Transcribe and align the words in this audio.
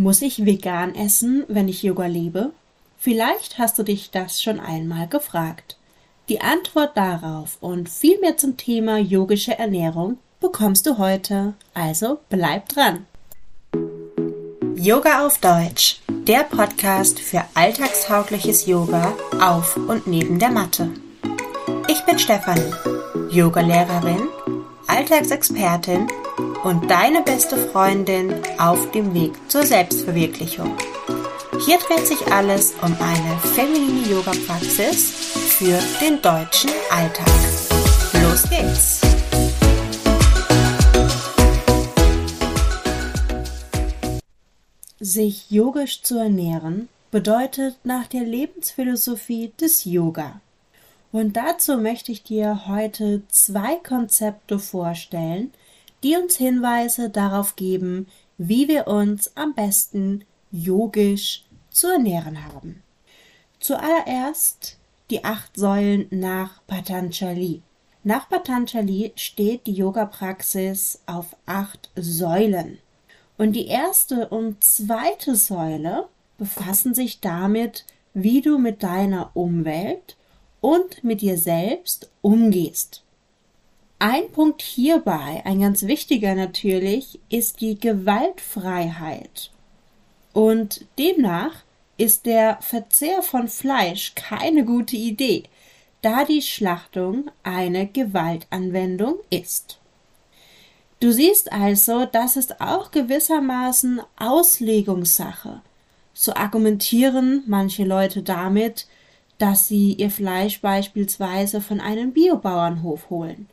Muss 0.00 0.22
ich 0.22 0.46
vegan 0.46 0.94
essen, 0.94 1.44
wenn 1.48 1.68
ich 1.68 1.82
Yoga 1.82 2.06
lebe? 2.06 2.52
Vielleicht 2.96 3.58
hast 3.58 3.78
du 3.78 3.82
dich 3.82 4.10
das 4.10 4.40
schon 4.40 4.58
einmal 4.58 5.06
gefragt. 5.06 5.76
Die 6.30 6.40
Antwort 6.40 6.96
darauf 6.96 7.58
und 7.60 7.90
viel 7.90 8.18
mehr 8.20 8.38
zum 8.38 8.56
Thema 8.56 8.96
yogische 8.96 9.58
Ernährung 9.58 10.16
bekommst 10.40 10.86
du 10.86 10.96
heute, 10.96 11.52
also 11.74 12.18
bleib 12.30 12.70
dran. 12.70 13.04
Yoga 14.74 15.26
auf 15.26 15.36
Deutsch, 15.36 16.00
der 16.08 16.44
Podcast 16.44 17.20
für 17.20 17.44
alltagstaugliches 17.52 18.64
Yoga 18.64 19.12
auf 19.38 19.76
und 19.76 20.06
neben 20.06 20.38
der 20.38 20.50
Matte. 20.50 20.88
Ich 21.88 22.00
bin 22.06 22.18
Stefanie, 22.18 22.72
Yogalehrerin, 23.30 24.28
Alltagsexpertin 24.86 26.08
und 26.64 26.90
deine 26.90 27.22
beste 27.22 27.56
Freundin 27.56 28.34
auf 28.58 28.90
dem 28.90 29.14
Weg 29.14 29.32
zur 29.48 29.64
Selbstverwirklichung. 29.64 30.76
Hier 31.64 31.78
dreht 31.78 32.06
sich 32.06 32.26
alles 32.32 32.74
um 32.82 32.96
eine 33.00 33.38
feminine 33.54 34.06
Yoga-Praxis 34.08 35.10
für 35.58 35.78
den 36.00 36.20
deutschen 36.22 36.70
Alltag. 36.90 37.26
Los 38.22 38.42
geht's! 38.48 39.00
Sich 45.00 45.50
yogisch 45.50 46.02
zu 46.02 46.18
ernähren 46.18 46.88
bedeutet 47.10 47.76
nach 47.84 48.06
der 48.06 48.22
Lebensphilosophie 48.22 49.52
des 49.60 49.84
Yoga. 49.84 50.40
Und 51.12 51.36
dazu 51.36 51.78
möchte 51.78 52.12
ich 52.12 52.22
dir 52.22 52.68
heute 52.68 53.22
zwei 53.28 53.76
Konzepte 53.76 54.58
vorstellen, 54.58 55.52
die 56.02 56.16
uns 56.16 56.36
Hinweise 56.36 57.10
darauf 57.10 57.56
geben, 57.56 58.06
wie 58.38 58.68
wir 58.68 58.86
uns 58.86 59.36
am 59.36 59.54
besten 59.54 60.24
yogisch 60.50 61.44
zu 61.70 61.88
ernähren 61.88 62.44
haben. 62.44 62.82
Zuallererst 63.60 64.78
die 65.10 65.24
acht 65.24 65.56
Säulen 65.56 66.06
nach 66.10 66.64
Patanjali. 66.66 67.62
Nach 68.02 68.28
Patanjali 68.28 69.12
steht 69.16 69.66
die 69.66 69.74
Yoga-Praxis 69.74 71.02
auf 71.06 71.36
acht 71.44 71.90
Säulen. 71.96 72.78
Und 73.36 73.52
die 73.52 73.66
erste 73.66 74.28
und 74.28 74.64
zweite 74.64 75.36
Säule 75.36 76.08
befassen 76.38 76.94
sich 76.94 77.20
damit, 77.20 77.84
wie 78.14 78.40
du 78.40 78.58
mit 78.58 78.82
deiner 78.82 79.30
Umwelt 79.34 80.16
und 80.60 81.04
mit 81.04 81.20
dir 81.20 81.36
selbst 81.36 82.10
umgehst. 82.22 83.02
Ein 84.02 84.32
Punkt 84.32 84.62
hierbei, 84.62 85.42
ein 85.44 85.60
ganz 85.60 85.82
wichtiger 85.82 86.34
natürlich, 86.34 87.20
ist 87.28 87.60
die 87.60 87.78
Gewaltfreiheit. 87.78 89.50
Und 90.32 90.86
demnach 90.98 91.64
ist 91.98 92.24
der 92.24 92.56
Verzehr 92.62 93.20
von 93.20 93.46
Fleisch 93.46 94.14
keine 94.14 94.64
gute 94.64 94.96
Idee, 94.96 95.42
da 96.00 96.24
die 96.24 96.40
Schlachtung 96.40 97.30
eine 97.42 97.88
Gewaltanwendung 97.88 99.16
ist. 99.28 99.78
Du 101.00 101.12
siehst 101.12 101.52
also, 101.52 102.06
das 102.06 102.38
ist 102.38 102.62
auch 102.62 102.92
gewissermaßen 102.92 104.00
Auslegungssache. 104.16 105.60
So 106.14 106.32
argumentieren 106.32 107.44
manche 107.46 107.84
Leute 107.84 108.22
damit, 108.22 108.86
dass 109.36 109.68
sie 109.68 109.92
ihr 109.92 110.10
Fleisch 110.10 110.62
beispielsweise 110.62 111.60
von 111.60 111.82
einem 111.82 112.14
Biobauernhof 112.14 113.10
holen 113.10 113.46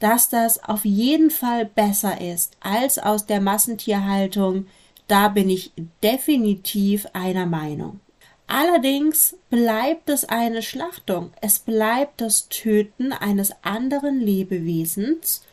dass 0.00 0.28
das 0.28 0.62
auf 0.62 0.84
jeden 0.84 1.30
Fall 1.30 1.64
besser 1.64 2.20
ist 2.20 2.56
als 2.60 2.98
aus 2.98 3.26
der 3.26 3.40
Massentierhaltung, 3.40 4.66
da 5.08 5.28
bin 5.28 5.50
ich 5.50 5.72
definitiv 6.02 7.06
einer 7.12 7.46
Meinung. 7.46 8.00
Allerdings 8.46 9.36
bleibt 9.50 10.08
es 10.08 10.24
eine 10.24 10.62
Schlachtung, 10.62 11.32
es 11.40 11.58
bleibt 11.58 12.20
das 12.20 12.48
Töten 12.48 13.12
eines 13.12 13.52
anderen 13.62 14.20
Lebewesens 14.20 15.44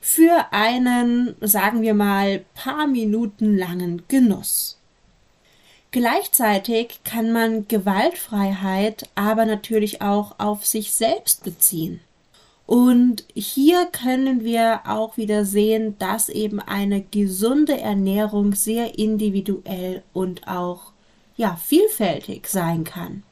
für 0.00 0.46
einen, 0.50 1.34
sagen 1.40 1.80
wir 1.80 1.94
mal, 1.94 2.44
paar 2.54 2.86
Minuten 2.86 3.56
langen 3.56 4.02
Genuss. 4.08 4.78
Gleichzeitig 5.92 7.00
kann 7.04 7.32
man 7.32 7.68
Gewaltfreiheit 7.68 9.08
aber 9.14 9.46
natürlich 9.46 10.02
auch 10.02 10.38
auf 10.38 10.66
sich 10.66 10.92
selbst 10.92 11.44
beziehen. 11.44 12.00
Und 12.66 13.24
hier 13.34 13.86
können 13.86 14.44
wir 14.44 14.82
auch 14.86 15.16
wieder 15.16 15.44
sehen, 15.44 15.96
dass 15.98 16.28
eben 16.28 16.60
eine 16.60 17.02
gesunde 17.02 17.80
Ernährung 17.80 18.54
sehr 18.54 18.98
individuell 18.98 20.02
und 20.12 20.48
auch 20.48 20.92
ja, 21.36 21.56
vielfältig 21.56 22.46
sein 22.46 22.84
kann. 22.84 23.24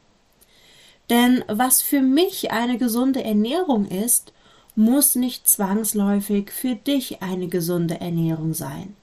Denn 1.08 1.44
was 1.48 1.82
für 1.82 2.02
mich 2.02 2.52
eine 2.52 2.78
gesunde 2.78 3.24
Ernährung 3.24 3.86
ist, 3.86 4.32
muss 4.76 5.16
nicht 5.16 5.48
zwangsläufig 5.48 6.50
für 6.52 6.74
dich 6.74 7.22
eine 7.22 7.48
gesunde 7.48 8.00
Ernährung 8.00 8.54
sein. 8.54 8.96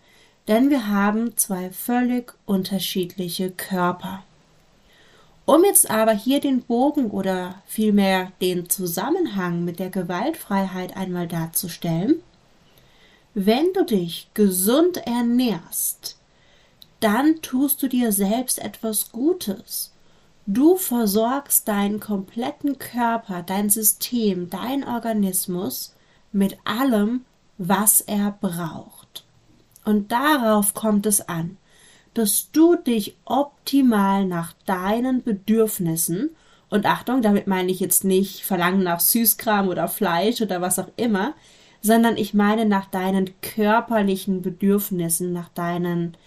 Denn 0.48 0.70
wir 0.70 0.88
haben 0.88 1.36
zwei 1.36 1.70
völlig 1.72 2.34
unterschiedliche 2.46 3.52
Körper. 3.52 4.24
Um 5.48 5.64
jetzt 5.64 5.90
aber 5.90 6.12
hier 6.12 6.42
den 6.42 6.62
Bogen 6.62 7.10
oder 7.10 7.64
vielmehr 7.66 8.34
den 8.42 8.70
Zusammenhang 8.70 9.64
mit 9.64 9.80
der 9.80 9.90
Gewaltfreiheit 9.90 10.98
einmal 10.98 11.26
darzustellen, 11.26 12.22
wenn 13.34 13.72
du 13.72 13.86
dich 13.86 14.28
gesund 14.34 14.98
ernährst, 14.98 16.18
dann 17.00 17.42
tust 17.42 17.82
du 17.82 17.88
dir 17.88 18.12
selbst 18.12 18.60
etwas 18.60 19.14
Gutes. 19.14 19.94
Du 20.48 20.76
versorgst 20.76 21.66
deinen 21.66 22.02
kompletten 22.02 22.78
Körper, 22.78 23.42
dein 23.42 23.70
System, 23.70 24.50
dein 24.50 24.84
Organismus 24.86 25.96
mit 26.34 26.58
allem, 26.66 27.24
was 27.58 28.02
er 28.02 28.32
braucht. 28.42 29.24
Und 29.86 30.12
darauf 30.12 30.74
kommt 30.74 31.06
es 31.06 31.22
an 31.30 31.56
dass 32.14 32.52
du 32.52 32.76
dich 32.76 33.18
optimal 33.26 34.26
nach 34.26 34.54
deinen 34.66 35.24
Bedürfnissen 35.24 36.32
und 36.70 36.86
Achtung, 36.86 37.22
damit 37.22 37.48
meine 37.48 37.72
ich 37.72 37.80
jetzt 37.80 38.04
nicht 38.04 38.44
Verlangen 38.44 38.84
nach 38.84 39.00
Süßkram 39.00 39.70
oder 39.70 39.88
Fleisch 39.88 40.42
oder 40.42 40.62
was 40.62 40.80
auch 40.80 40.90
immer, 40.98 41.34
sondern 41.82 42.18
ich 42.18 42.34
meine 42.34 42.66
nach 42.66 42.86
deinen 42.86 43.30
körperlichen 43.42 44.42
Bedürfnissen, 44.42 45.32
nach 45.32 45.50
deinen 45.50 46.18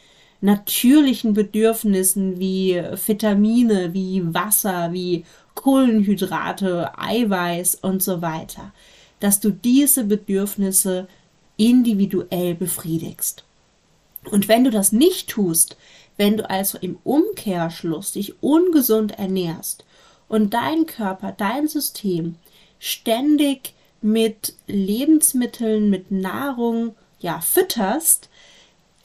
natürlichen 0.41 1.35
Bedürfnissen 1.35 2.39
wie 2.39 2.83
Vitamine, 3.07 3.93
wie 3.93 4.23
Wasser, 4.33 4.93
wie 4.93 5.25
Kohlenhydrate, 5.55 6.99
Eiweiß 6.99 7.77
und 7.77 8.03
so 8.03 8.23
weiter, 8.23 8.73
dass 9.19 9.41
du 9.41 9.51
diese 9.51 10.05
Bedürfnisse 10.05 11.07
individuell 11.59 12.55
befriedigst. 12.55 13.45
Und 14.25 14.48
wenn 14.48 14.64
du 14.64 14.70
das 14.70 14.92
nicht 14.92 15.31
tust, 15.31 15.76
wenn 16.16 16.36
du 16.36 16.48
also 16.48 16.78
im 16.78 16.98
Umkehrschluss 17.04 18.12
dich 18.12 18.42
ungesund 18.42 19.19
ernährst 19.19 19.84
und 20.28 20.53
dein 20.53 20.86
Körper, 20.86 21.32
dein 21.32 21.66
System 21.66 22.36
ständig 22.78 23.75
mit 24.03 24.54
Lebensmitteln, 24.66 25.91
mit 25.91 26.10
Nahrung, 26.10 26.94
ja, 27.20 27.41
fütterst, 27.41 28.28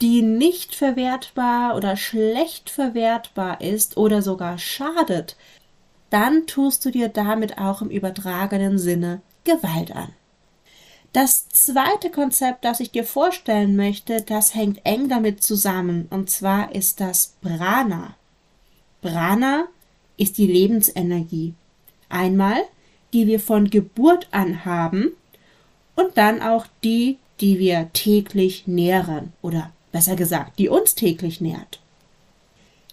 die 0.00 0.22
nicht 0.22 0.74
verwertbar 0.74 1.76
oder 1.76 1.96
schlecht 1.96 2.68
verwertbar 2.68 3.60
ist 3.60 3.96
oder 3.96 4.20
sogar 4.20 4.58
schadet, 4.58 5.36
dann 6.10 6.46
tust 6.46 6.84
du 6.84 6.90
dir 6.90 7.08
damit 7.08 7.58
auch 7.58 7.82
im 7.82 7.90
übertragenen 7.90 8.78
Sinne 8.78 9.22
Gewalt 9.44 9.94
an. 9.94 10.12
Das 11.16 11.48
zweite 11.48 12.10
Konzept, 12.10 12.66
das 12.66 12.78
ich 12.78 12.90
dir 12.90 13.02
vorstellen 13.02 13.74
möchte, 13.74 14.20
das 14.20 14.54
hängt 14.54 14.84
eng 14.84 15.08
damit 15.08 15.42
zusammen, 15.42 16.08
und 16.10 16.28
zwar 16.28 16.74
ist 16.74 17.00
das 17.00 17.36
Prana. 17.40 18.16
Prana 19.00 19.64
ist 20.18 20.36
die 20.36 20.46
Lebensenergie. 20.46 21.54
Einmal, 22.10 22.58
die 23.14 23.26
wir 23.26 23.40
von 23.40 23.70
Geburt 23.70 24.28
an 24.30 24.66
haben 24.66 25.12
und 25.94 26.18
dann 26.18 26.42
auch 26.42 26.66
die, 26.84 27.16
die 27.40 27.58
wir 27.58 27.88
täglich 27.94 28.66
nähren 28.66 29.32
oder 29.40 29.70
besser 29.92 30.16
gesagt, 30.16 30.58
die 30.58 30.68
uns 30.68 30.96
täglich 30.96 31.40
nährt. 31.40 31.80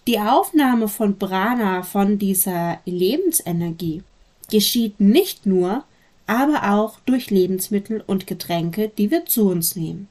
Die 0.07 0.21
Aufnahme 0.21 0.87
von 0.87 1.19
Prana, 1.19 1.83
von 1.83 2.19
dieser 2.19 2.79
Lebensenergie, 2.85 4.01
geschieht 4.49 5.01
nicht 5.01 5.45
nur, 5.45 5.83
aber 6.27 6.73
auch 6.73 6.99
durch 7.05 7.29
Lebensmittel 7.29 8.03
und 8.05 8.27
Getränke, 8.27 8.89
die 8.89 9.11
wir 9.11 9.25
zu 9.25 9.49
uns 9.49 9.75
nehmen. 9.75 10.07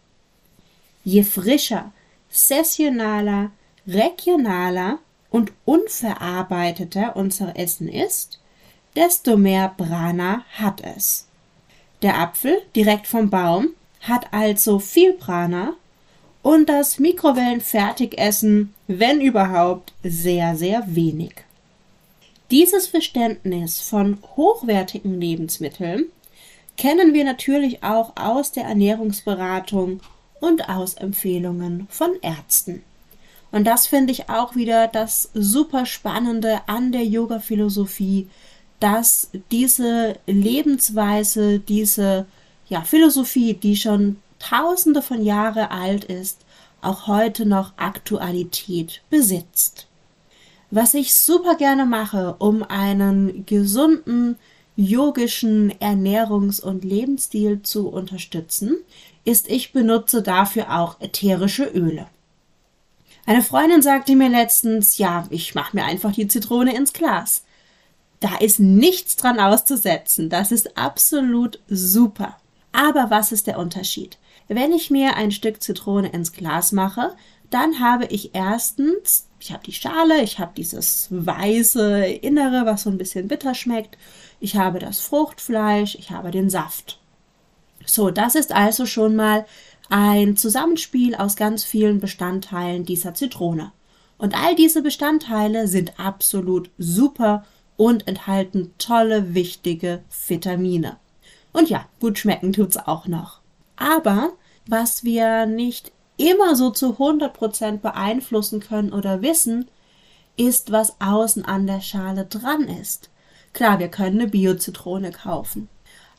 Je 1.05 1.23
frischer, 1.23 1.93
sessionaler, 2.31 3.51
regionaler 3.87 4.99
und 5.31 5.53
unverarbeiteter 5.65 7.17
unser 7.17 7.59
Essen 7.59 7.89
ist, 7.89 8.39
desto 8.95 9.37
mehr 9.37 9.69
Prana 9.77 10.45
hat 10.53 10.83
es. 10.83 11.27
Der 12.03 12.19
Apfel 12.19 12.61
direkt 12.77 13.07
vom 13.07 13.31
Baum 13.31 13.71
hat 14.01 14.33
also 14.33 14.79
viel 14.79 15.13
Prana 15.15 15.75
und 16.43 16.69
das 16.69 16.99
Mikrowellenfertigessen, 16.99 18.75
wenn 18.89 19.21
überhaupt, 19.21 19.93
sehr, 20.03 20.57
sehr 20.57 20.83
wenig. 20.95 21.35
Dieses 22.53 22.87
Verständnis 22.87 23.81
von 23.81 24.19
hochwertigen 24.37 25.19
Lebensmitteln 25.19 26.13
kennen 26.77 27.15
wir 27.15 27.25
natürlich 27.25 27.83
auch 27.83 28.13
aus 28.17 28.53
der 28.53 28.65
Ernährungsberatung 28.65 30.01
und 30.39 30.69
aus 30.69 30.93
Empfehlungen 30.93 31.87
von 31.89 32.11
Ärzten. 32.21 32.83
Und 33.53 33.67
das 33.67 33.87
finde 33.87 34.13
ich 34.13 34.29
auch 34.29 34.55
wieder 34.55 34.87
das 34.87 35.31
super 35.33 35.87
Spannende 35.87 36.61
an 36.67 36.93
der 36.93 37.07
Yoga-Philosophie, 37.07 38.29
dass 38.81 39.31
diese 39.51 40.19
Lebensweise, 40.27 41.59
diese 41.59 42.27
ja, 42.69 42.83
Philosophie, 42.83 43.55
die 43.55 43.77
schon 43.77 44.19
tausende 44.39 45.01
von 45.01 45.25
Jahre 45.25 45.71
alt 45.71 46.05
ist, 46.05 46.45
auch 46.83 47.07
heute 47.07 47.47
noch 47.47 47.73
Aktualität 47.79 49.01
besitzt. 49.09 49.87
Was 50.75 50.95
ich 50.95 51.15
super 51.15 51.57
gerne 51.57 51.85
mache, 51.85 52.37
um 52.39 52.63
einen 52.63 53.45
gesunden, 53.45 54.39
yogischen 54.75 55.71
Ernährungs- 55.81 56.63
und 56.63 56.83
Lebensstil 56.83 57.61
zu 57.61 57.91
unterstützen, 57.91 58.79
ist, 59.27 59.51
ich 59.51 59.75
benutze 59.75 60.23
dafür 60.23 60.75
auch 60.79 60.99
ätherische 60.99 61.65
Öle. 61.65 62.07
Eine 63.27 63.43
Freundin 63.43 63.83
sagte 63.83 64.17
mir 64.17 64.31
letztens, 64.31 64.97
ja, 64.97 65.27
ich 65.29 65.55
mache 65.55 65.77
mir 65.77 65.85
einfach 65.85 66.13
die 66.13 66.27
Zitrone 66.27 66.75
ins 66.75 66.95
Glas. 66.95 67.45
Da 68.21 68.37
ist 68.37 68.59
nichts 68.59 69.17
dran 69.17 69.41
auszusetzen. 69.41 70.31
Das 70.31 70.53
ist 70.53 70.79
absolut 70.79 71.61
super. 71.69 72.39
Aber 72.73 73.11
was 73.11 73.31
ist 73.31 73.47
der 73.47 73.59
Unterschied? 73.59 74.17
Wenn 74.49 74.73
ich 74.73 74.91
mir 74.91 75.17
ein 75.17 75.33
Stück 75.33 75.63
Zitrone 75.63 76.09
ins 76.09 76.33
Glas 76.33 76.73
mache, 76.73 77.15
dann 77.51 77.79
habe 77.79 78.07
ich 78.07 78.35
erstens, 78.35 79.27
ich 79.43 79.53
habe 79.53 79.65
die 79.65 79.73
Schale, 79.73 80.23
ich 80.23 80.39
habe 80.39 80.53
dieses 80.57 81.09
weiße 81.11 82.07
Innere, 82.07 82.65
was 82.65 82.83
so 82.83 82.91
ein 82.91 82.99
bisschen 82.99 83.27
bitter 83.27 83.55
schmeckt, 83.55 83.99
ich 84.41 84.57
habe 84.57 84.79
das 84.79 85.01
Fruchtfleisch, 85.01 85.97
ich 85.97 86.11
habe 86.11 86.31
den 86.31 86.49
Saft. 86.49 87.01
So, 87.85 88.11
das 88.11 88.37
ist 88.37 88.53
also 88.53 88.87
schon 88.87 89.17
mal 89.17 89.45
ein 89.89 90.37
Zusammenspiel 90.37 91.17
aus 91.17 91.35
ganz 91.35 91.65
vielen 91.65 91.99
Bestandteilen 91.99 92.85
dieser 92.85 93.15
Zitrone. 93.15 93.73
Und 94.17 94.37
all 94.41 94.55
diese 94.55 94.83
Bestandteile 94.83 95.67
sind 95.67 95.99
absolut 95.99 96.71
super 96.79 97.45
und 97.77 98.07
enthalten 98.07 98.73
tolle, 98.79 99.35
wichtige 99.35 100.05
Vitamine. 100.29 100.99
Und 101.53 101.69
ja, 101.69 101.87
gut 101.99 102.19
schmecken 102.19 102.53
tut's 102.53 102.77
auch 102.77 103.09
noch. 103.09 103.41
Aber 103.75 104.31
was 104.67 105.03
wir 105.03 105.47
nicht 105.47 105.91
immer 106.17 106.57
so 106.57 106.71
zu 106.71 106.95
100% 106.95 107.79
beeinflussen 107.79 108.61
können 108.61 108.93
oder 108.93 109.23
wissen, 109.23 109.69
ist, 110.37 110.73
was 110.73 111.01
außen 111.01 111.45
an 111.45 111.67
der 111.67 111.81
Schale 111.81 112.25
dran 112.25 112.65
ist. 112.65 113.11
Klar, 113.53 113.79
wir 113.79 113.89
können 113.89 114.21
eine 114.21 114.31
Bio-Zitrone 114.31 115.11
kaufen. 115.11 115.69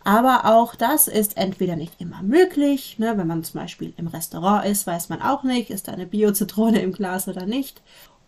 Aber 0.03 0.45
auch 0.45 0.75
das 0.75 1.07
ist 1.07 1.37
entweder 1.37 1.75
nicht 1.75 1.99
immer 1.99 2.21
möglich. 2.21 2.99
Ne? 2.99 3.17
Wenn 3.17 3.27
man 3.27 3.43
zum 3.43 3.61
Beispiel 3.61 3.93
im 3.97 4.07
Restaurant 4.07 4.65
ist, 4.65 4.85
weiß 4.85 5.09
man 5.09 5.21
auch 5.21 5.43
nicht, 5.43 5.69
ist 5.69 5.87
da 5.87 5.93
eine 5.93 6.05
Bio-Zitrone 6.05 6.81
im 6.81 6.91
Glas 6.91 7.27
oder 7.27 7.45
nicht. 7.45 7.81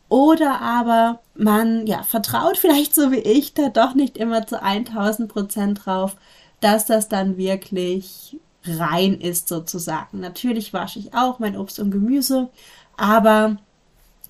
Oder 0.07 0.61
aber 0.61 1.19
man 1.35 1.85
ja, 1.87 2.03
vertraut 2.03 2.57
vielleicht 2.57 2.95
so 2.95 3.11
wie 3.11 3.19
ich 3.19 3.53
da 3.53 3.69
doch 3.69 3.95
nicht 3.95 4.17
immer 4.17 4.45
zu 4.47 4.61
1000 4.61 5.31
Prozent 5.31 5.85
drauf, 5.85 6.15
dass 6.61 6.85
das 6.85 7.09
dann 7.09 7.37
wirklich 7.37 8.39
rein 8.65 9.19
ist 9.19 9.47
sozusagen. 9.47 10.19
Natürlich 10.19 10.73
wasche 10.73 10.99
ich 10.99 11.13
auch 11.13 11.39
mein 11.39 11.57
Obst 11.57 11.79
und 11.79 11.91
Gemüse, 11.91 12.49
aber 12.97 13.57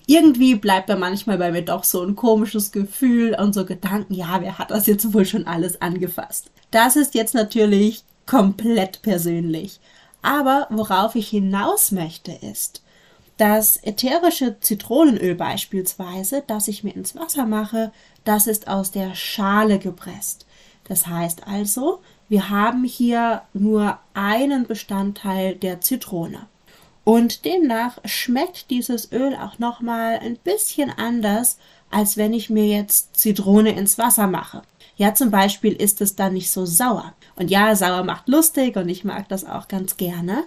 irgendwie 0.06 0.54
bleibt 0.54 0.88
da 0.88 0.96
manchmal 0.96 1.38
bei 1.38 1.50
mir 1.50 1.62
doch 1.62 1.84
so 1.84 2.02
ein 2.02 2.14
komisches 2.14 2.70
Gefühl 2.70 3.34
und 3.38 3.54
so 3.54 3.64
Gedanken, 3.64 4.14
ja, 4.14 4.40
wer 4.40 4.58
hat 4.58 4.70
das 4.70 4.86
jetzt 4.86 5.12
wohl 5.12 5.24
schon 5.24 5.46
alles 5.46 5.80
angefasst? 5.82 6.50
Das 6.70 6.96
ist 6.96 7.14
jetzt 7.14 7.34
natürlich 7.34 8.04
komplett 8.24 9.02
persönlich. 9.02 9.80
Aber 10.22 10.68
worauf 10.70 11.14
ich 11.14 11.28
hinaus 11.28 11.92
möchte 11.92 12.32
ist, 12.32 12.82
das 13.36 13.76
ätherische 13.82 14.60
Zitronenöl 14.60 15.34
beispielsweise, 15.34 16.42
das 16.46 16.68
ich 16.68 16.84
mir 16.84 16.94
ins 16.94 17.14
Wasser 17.14 17.44
mache, 17.44 17.92
das 18.24 18.46
ist 18.46 18.66
aus 18.66 18.90
der 18.90 19.14
Schale 19.14 19.78
gepresst. 19.78 20.46
Das 20.84 21.06
heißt 21.06 21.46
also, 21.46 22.00
wir 22.28 22.50
haben 22.50 22.84
hier 22.84 23.42
nur 23.52 23.98
einen 24.14 24.66
Bestandteil 24.66 25.54
der 25.54 25.80
Zitrone. 25.80 26.46
Und 27.04 27.44
demnach 27.44 27.98
schmeckt 28.04 28.68
dieses 28.70 29.12
Öl 29.12 29.36
auch 29.36 29.60
nochmal 29.60 30.18
ein 30.18 30.36
bisschen 30.36 30.90
anders, 30.90 31.58
als 31.90 32.16
wenn 32.16 32.32
ich 32.32 32.50
mir 32.50 32.66
jetzt 32.66 33.16
Zitrone 33.16 33.70
ins 33.76 33.96
Wasser 33.96 34.26
mache. 34.26 34.62
Ja, 34.96 35.14
zum 35.14 35.30
Beispiel 35.30 35.72
ist 35.72 36.00
es 36.00 36.16
dann 36.16 36.32
nicht 36.32 36.50
so 36.50 36.66
sauer. 36.66 37.12
Und 37.36 37.50
ja, 37.50 37.76
sauer 37.76 38.02
macht 38.02 38.28
lustig 38.28 38.76
und 38.76 38.88
ich 38.88 39.04
mag 39.04 39.28
das 39.28 39.44
auch 39.44 39.68
ganz 39.68 39.96
gerne. 39.96 40.42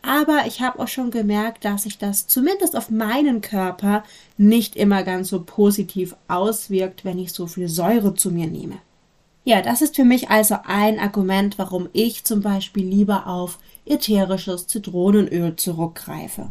Aber 0.00 0.46
ich 0.46 0.62
habe 0.62 0.78
auch 0.78 0.88
schon 0.88 1.10
gemerkt, 1.10 1.64
dass 1.64 1.82
sich 1.82 1.98
das 1.98 2.26
zumindest 2.26 2.76
auf 2.76 2.88
meinen 2.88 3.40
Körper 3.40 4.04
nicht 4.36 4.76
immer 4.76 5.02
ganz 5.02 5.28
so 5.28 5.42
positiv 5.42 6.14
auswirkt, 6.28 7.04
wenn 7.04 7.18
ich 7.18 7.32
so 7.32 7.46
viel 7.46 7.68
Säure 7.68 8.14
zu 8.14 8.30
mir 8.30 8.46
nehme. 8.46 8.78
Ja, 9.48 9.62
das 9.62 9.80
ist 9.80 9.96
für 9.96 10.04
mich 10.04 10.28
also 10.28 10.56
ein 10.66 10.98
Argument, 10.98 11.56
warum 11.56 11.88
ich 11.94 12.22
zum 12.24 12.42
Beispiel 12.42 12.86
lieber 12.86 13.26
auf 13.26 13.58
ätherisches 13.86 14.66
Zitronenöl 14.66 15.56
zurückgreife. 15.56 16.50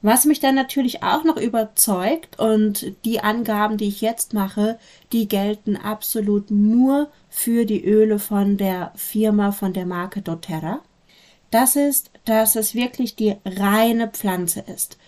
Was 0.00 0.24
mich 0.24 0.40
dann 0.40 0.56
natürlich 0.56 1.04
auch 1.04 1.22
noch 1.22 1.36
überzeugt 1.36 2.40
und 2.40 2.96
die 3.04 3.20
Angaben, 3.20 3.76
die 3.76 3.86
ich 3.86 4.00
jetzt 4.00 4.34
mache, 4.34 4.76
die 5.12 5.28
gelten 5.28 5.76
absolut 5.76 6.50
nur 6.50 7.12
für 7.28 7.64
die 7.64 7.84
Öle 7.84 8.18
von 8.18 8.56
der 8.56 8.90
Firma, 8.96 9.52
von 9.52 9.72
der 9.72 9.86
Marke 9.86 10.20
doTERRA. 10.20 10.80
Das 11.52 11.76
ist, 11.76 12.10
dass 12.24 12.56
es 12.56 12.74
wirklich 12.74 13.14
die 13.14 13.36
reine 13.44 14.08
Pflanze 14.08 14.64
ist. 14.66 14.98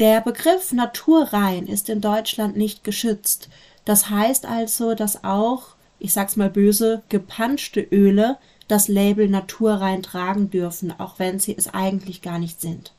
Der 0.00 0.20
Begriff 0.20 0.72
naturrein 0.72 1.68
ist 1.68 1.88
in 1.88 2.00
Deutschland 2.00 2.56
nicht 2.56 2.82
geschützt. 2.82 3.48
Das 3.84 4.10
heißt 4.10 4.44
also, 4.44 4.96
dass 4.96 5.22
auch 5.22 5.73
ich 6.04 6.12
sag's 6.12 6.36
mal 6.36 6.50
böse, 6.50 7.02
gepanschte 7.08 7.80
Öle 7.80 8.36
das 8.68 8.88
Label 8.88 9.28
naturrein 9.28 10.02
tragen 10.02 10.50
dürfen, 10.50 10.92
auch 10.98 11.18
wenn 11.18 11.38
sie 11.40 11.56
es 11.56 11.72
eigentlich 11.72 12.20
gar 12.20 12.38
nicht 12.38 12.60
sind. 12.60 12.92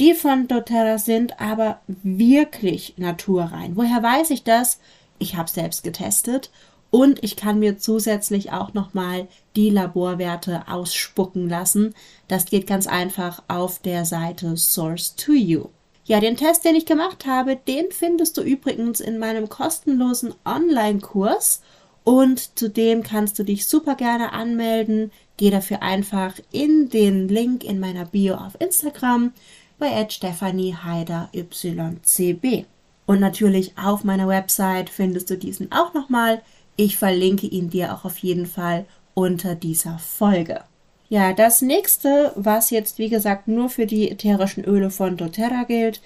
Die 0.00 0.14
von 0.14 0.46
doTERRA 0.46 0.98
sind 0.98 1.40
aber 1.40 1.80
wirklich 1.86 2.94
naturrein. 2.96 3.76
Woher 3.76 4.02
weiß 4.02 4.30
ich 4.30 4.44
das? 4.44 4.78
Ich 5.18 5.36
habe 5.36 5.50
selbst 5.50 5.82
getestet 5.82 6.50
und 6.90 7.22
ich 7.24 7.34
kann 7.34 7.58
mir 7.58 7.78
zusätzlich 7.78 8.52
auch 8.52 8.72
nochmal 8.72 9.26
die 9.56 9.70
Laborwerte 9.70 10.68
ausspucken 10.68 11.48
lassen. 11.48 11.92
Das 12.28 12.46
geht 12.46 12.68
ganz 12.68 12.86
einfach 12.86 13.42
auf 13.48 13.80
der 13.80 14.04
Seite 14.04 14.56
Source 14.56 15.16
to 15.16 15.32
You. 15.32 15.70
Ja, 16.04 16.20
den 16.20 16.36
Test, 16.36 16.64
den 16.64 16.76
ich 16.76 16.86
gemacht 16.86 17.26
habe, 17.26 17.56
den 17.56 17.86
findest 17.90 18.36
du 18.36 18.42
übrigens 18.42 19.00
in 19.00 19.18
meinem 19.18 19.48
kostenlosen 19.48 20.34
Online-Kurs 20.44 21.62
und 22.04 22.58
zudem 22.58 23.02
kannst 23.02 23.38
du 23.38 23.42
dich 23.42 23.66
super 23.66 23.94
gerne 23.94 24.32
anmelden. 24.32 25.10
Geh 25.38 25.50
dafür 25.50 25.82
einfach 25.82 26.38
in 26.52 26.90
den 26.90 27.28
Link 27.28 27.64
in 27.64 27.80
meiner 27.80 28.04
Bio 28.04 28.34
auf 28.34 28.60
Instagram 28.60 29.32
bei 29.78 30.06
Stephanie 30.08 30.74
Heider 30.74 31.30
YCB. 31.32 32.66
Und 33.06 33.20
natürlich 33.20 33.76
auf 33.76 34.04
meiner 34.04 34.28
Website 34.28 34.90
findest 34.90 35.30
du 35.30 35.36
diesen 35.36 35.72
auch 35.72 35.94
nochmal. 35.94 36.42
Ich 36.76 36.96
verlinke 36.96 37.46
ihn 37.46 37.70
dir 37.70 37.94
auch 37.94 38.04
auf 38.04 38.18
jeden 38.18 38.46
Fall 38.46 38.84
unter 39.14 39.54
dieser 39.54 39.98
Folge. 39.98 40.60
Ja, 41.08 41.32
das 41.32 41.62
nächste, 41.62 42.32
was 42.34 42.70
jetzt 42.70 42.98
wie 42.98 43.08
gesagt 43.08 43.48
nur 43.48 43.68
für 43.68 43.86
die 43.86 44.10
ätherischen 44.10 44.64
Öle 44.64 44.90
von 44.90 45.16
doTERRA 45.16 45.64
gilt, 45.64 46.00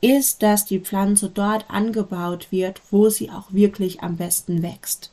ist, 0.00 0.42
dass 0.42 0.64
die 0.64 0.78
Pflanze 0.78 1.30
dort 1.30 1.64
angebaut 1.68 2.48
wird, 2.50 2.80
wo 2.90 3.08
sie 3.08 3.30
auch 3.30 3.52
wirklich 3.52 4.02
am 4.02 4.16
besten 4.16 4.62
wächst. 4.62 5.10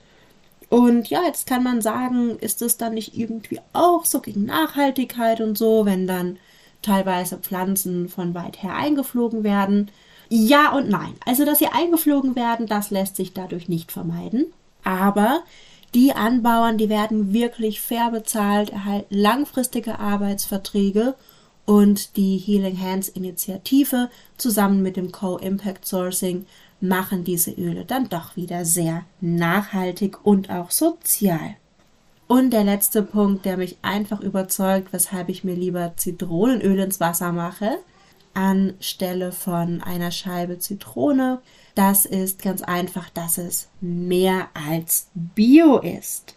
Und 0.74 1.12
ja, 1.12 1.22
jetzt 1.24 1.46
kann 1.46 1.62
man 1.62 1.84
sagen, 1.84 2.40
ist 2.40 2.64
es 2.64 2.78
dann 2.78 2.96
nicht 2.96 3.16
irgendwie 3.16 3.60
auch 3.74 4.06
so 4.06 4.22
gegen 4.22 4.46
Nachhaltigkeit 4.46 5.40
und 5.40 5.56
so, 5.56 5.86
wenn 5.86 6.08
dann 6.08 6.40
teilweise 6.82 7.38
Pflanzen 7.38 8.10
von 8.10 8.34
weit 8.34 8.64
her 8.64 8.74
eingeflogen 8.74 9.44
werden? 9.44 9.92
Ja 10.30 10.76
und 10.76 10.90
nein. 10.90 11.14
Also, 11.28 11.46
dass 11.46 11.60
sie 11.60 11.68
eingeflogen 11.68 12.36
werden, 12.36 12.66
das 12.66 12.90
lässt 12.90 13.18
sich 13.18 13.34
dadurch 13.34 13.70
nicht 13.70 13.92
vermeiden. 13.92 14.48
Aber 14.84 15.44
die 15.94 16.14
Anbauern, 16.14 16.80
die 16.80 16.90
werden 16.90 17.34
wirklich 17.34 17.80
fair 17.80 18.10
bezahlt, 18.10 18.72
erhalten 18.72 19.14
langfristige 19.14 20.00
Arbeitsverträge 20.00 21.14
und 21.66 22.18
die 22.18 22.40
Healing 22.40 22.82
Hands 22.82 23.08
Initiative 23.10 24.10
zusammen 24.40 24.82
mit 24.82 24.98
dem 24.98 25.12
Co-Impact 25.12 25.86
Sourcing 25.86 26.48
machen 26.84 27.24
diese 27.24 27.52
Öle 27.52 27.86
dann 27.86 28.10
doch 28.10 28.36
wieder 28.36 28.66
sehr 28.66 29.06
nachhaltig 29.22 30.26
und 30.26 30.50
auch 30.50 30.70
sozial. 30.70 31.56
Und 32.28 32.52
der 32.52 32.66
letzte 32.66 33.04
Punkt, 33.04 33.46
der 33.46 33.58
mich 33.58 33.78
einfach 33.82 34.20
überzeugt, 34.20 34.92
weshalb 34.92 35.30
ich 35.30 35.44
mir 35.44 35.56
lieber 35.56 35.94
Zitronenöl 35.96 36.80
ins 36.80 37.00
Wasser 37.00 37.32
mache, 37.32 37.78
anstelle 38.34 39.32
von 39.32 39.82
einer 39.82 40.12
Scheibe 40.12 40.60
Zitrone. 40.60 41.42
Das 41.76 42.06
ist 42.06 42.42
ganz 42.42 42.62
einfach, 42.62 43.10
dass 43.10 43.38
es 43.38 43.70
mehr 43.80 44.50
als 44.54 45.08
Bio 45.14 45.78
ist. 45.78 46.36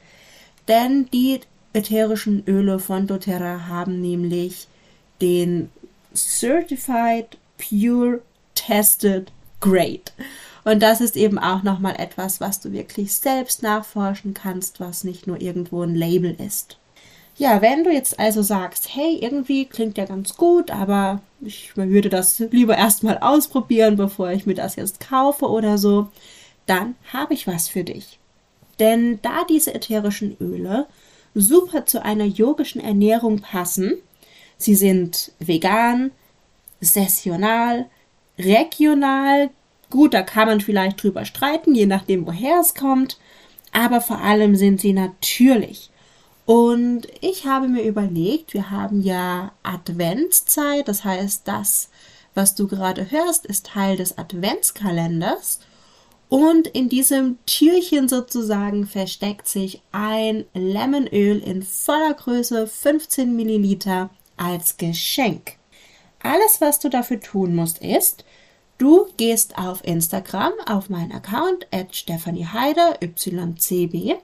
Denn 0.68 1.08
die 1.12 1.40
ätherischen 1.72 2.44
Öle 2.46 2.78
von 2.78 3.06
doTERRA 3.06 3.66
haben 3.66 4.00
nämlich 4.00 4.68
den 5.20 5.70
Certified 6.14 7.36
Pure 7.58 8.20
Tested 8.54 9.32
Grade. 9.66 10.12
Und 10.64 10.82
das 10.82 11.00
ist 11.00 11.16
eben 11.16 11.38
auch 11.38 11.62
nochmal 11.62 11.96
etwas, 11.98 12.40
was 12.40 12.60
du 12.60 12.72
wirklich 12.72 13.12
selbst 13.14 13.62
nachforschen 13.62 14.34
kannst, 14.34 14.80
was 14.80 15.04
nicht 15.04 15.26
nur 15.26 15.40
irgendwo 15.40 15.82
ein 15.82 15.94
Label 15.94 16.36
ist. 16.44 16.78
Ja, 17.36 17.60
wenn 17.60 17.84
du 17.84 17.92
jetzt 17.92 18.18
also 18.18 18.42
sagst, 18.42 18.94
hey, 18.94 19.18
irgendwie 19.20 19.66
klingt 19.66 19.98
ja 19.98 20.06
ganz 20.06 20.36
gut, 20.36 20.70
aber 20.70 21.20
ich 21.40 21.76
würde 21.76 22.08
das 22.08 22.38
lieber 22.38 22.76
erstmal 22.76 23.18
ausprobieren, 23.18 23.96
bevor 23.96 24.30
ich 24.30 24.46
mir 24.46 24.54
das 24.54 24.76
jetzt 24.76 25.00
kaufe 25.00 25.46
oder 25.46 25.76
so, 25.76 26.08
dann 26.64 26.94
habe 27.12 27.34
ich 27.34 27.46
was 27.46 27.68
für 27.68 27.84
dich. 27.84 28.18
Denn 28.78 29.18
da 29.22 29.44
diese 29.44 29.74
ätherischen 29.74 30.36
Öle 30.40 30.86
super 31.34 31.84
zu 31.84 32.02
einer 32.02 32.24
yogischen 32.24 32.80
Ernährung 32.80 33.40
passen, 33.40 33.98
sie 34.56 34.74
sind 34.74 35.32
vegan, 35.38 36.10
sessional, 36.80 37.86
regional, 38.38 39.50
gut, 39.90 40.14
da 40.14 40.22
kann 40.22 40.48
man 40.48 40.60
vielleicht 40.60 41.02
drüber 41.02 41.24
streiten, 41.24 41.74
je 41.74 41.86
nachdem, 41.86 42.26
woher 42.26 42.60
es 42.60 42.74
kommt, 42.74 43.18
aber 43.72 44.00
vor 44.00 44.18
allem 44.18 44.56
sind 44.56 44.80
sie 44.80 44.92
natürlich. 44.92 45.90
Und 46.46 47.08
ich 47.20 47.44
habe 47.44 47.66
mir 47.66 47.82
überlegt, 47.82 48.54
wir 48.54 48.70
haben 48.70 49.02
ja 49.02 49.52
Adventszeit, 49.64 50.86
das 50.86 51.04
heißt, 51.04 51.42
das, 51.46 51.90
was 52.34 52.54
du 52.54 52.68
gerade 52.68 53.10
hörst, 53.10 53.46
ist 53.46 53.66
Teil 53.66 53.96
des 53.96 54.16
Adventskalenders. 54.16 55.58
Und 56.28 56.68
in 56.68 56.88
diesem 56.88 57.38
Türchen 57.46 58.08
sozusagen 58.08 58.86
versteckt 58.86 59.48
sich 59.48 59.82
ein 59.92 60.44
Lemonöl 60.54 61.38
in 61.38 61.62
voller 61.62 62.14
Größe 62.14 62.66
15 62.66 63.34
Milliliter 63.34 64.10
als 64.36 64.76
Geschenk. 64.76 65.56
Alles, 66.26 66.60
was 66.60 66.80
du 66.80 66.88
dafür 66.88 67.20
tun 67.20 67.54
musst, 67.54 67.78
ist, 67.78 68.24
du 68.78 69.06
gehst 69.16 69.56
auf 69.58 69.84
Instagram 69.84 70.52
auf 70.66 70.90
meinen 70.90 71.12
Account 71.12 71.68
at 71.70 71.94
Stephanie 71.94 72.46
Heider, 72.46 72.98
YCB 73.00 74.16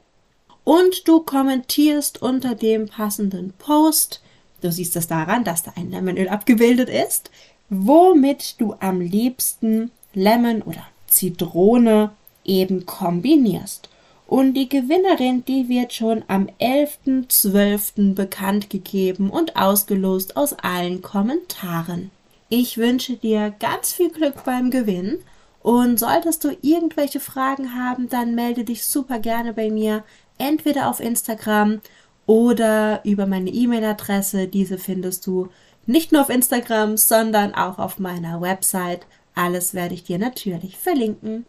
und 0.65 1.07
du 1.07 1.21
kommentierst 1.21 2.21
unter 2.21 2.57
dem 2.57 2.89
passenden 2.89 3.53
Post. 3.53 4.21
Du 4.63 4.73
siehst 4.73 4.97
es 4.97 5.07
daran, 5.07 5.45
dass 5.45 5.63
da 5.63 5.75
ein 5.77 5.93
Lemonöl 5.93 6.29
abgebildet 6.29 6.89
ist, 6.89 7.31
womit 7.69 8.61
du 8.61 8.75
am 8.81 9.01
liebsten 9.01 9.93
Lemon 10.13 10.63
oder 10.63 10.85
Zitrone 11.07 12.11
eben 12.45 12.85
kombinierst. 12.85 13.89
Und 14.33 14.55
die 14.55 14.71
Gewinnerin, 14.71 15.45
die 15.45 15.69
wird 15.69 15.93
schon 15.93 16.25
am 16.27 16.49
11.12. 16.59 18.15
bekannt 18.15 18.71
gegeben 18.71 19.29
und 19.29 19.57
ausgelost 19.57 20.39
aus 20.39 20.55
allen 20.55 21.03
Kommentaren. 21.03 22.11
Ich 22.49 22.79
wünsche 22.79 23.19
dir 23.19 23.51
ganz 23.61 23.93
viel 23.93 24.09
Glück 24.09 24.43
beim 24.45 24.71
Gewinn 24.71 25.19
und 25.61 26.01
solltest 26.01 26.45
du 26.45 26.57
irgendwelche 26.63 27.21
Fragen 27.21 27.75
haben, 27.75 28.09
dann 28.09 28.35
melde 28.35 28.65
dich 28.65 28.87
super 28.87 29.19
gerne 29.19 29.53
bei 29.53 29.71
mir 29.71 30.03
entweder 30.39 30.89
auf 30.89 31.01
Instagram 31.01 31.83
oder 32.25 33.05
über 33.05 33.27
meine 33.27 33.51
E-Mail-Adresse. 33.51 34.49
Diese 34.49 34.79
findest 34.79 35.27
du 35.27 35.49
nicht 35.85 36.11
nur 36.11 36.23
auf 36.23 36.31
Instagram, 36.31 36.97
sondern 36.97 37.55
auch 37.55 37.79
auf 37.79 37.99
meiner 37.99 38.41
Website. 38.41 39.05
Alles 39.35 39.75
werde 39.75 39.93
ich 39.93 40.05
dir 40.05 40.19
natürlich 40.19 40.79
verlinken. 40.79 41.45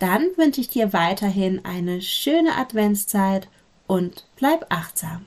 Dann 0.00 0.30
wünsche 0.36 0.62
ich 0.62 0.68
dir 0.68 0.92
weiterhin 0.92 1.64
eine 1.64 2.00
schöne 2.00 2.56
Adventszeit 2.56 3.48
und 3.86 4.26
bleib 4.34 4.66
achtsam. 4.70 5.26